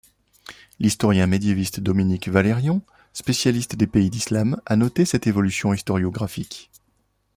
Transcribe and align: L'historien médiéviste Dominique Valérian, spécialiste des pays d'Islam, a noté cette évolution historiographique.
L'historien 0.79 1.27
médiéviste 1.27 1.79
Dominique 1.79 2.27
Valérian, 2.27 2.81
spécialiste 3.13 3.75
des 3.75 3.85
pays 3.85 4.09
d'Islam, 4.09 4.59
a 4.65 4.75
noté 4.75 5.05
cette 5.05 5.27
évolution 5.27 5.75
historiographique. 5.75 6.71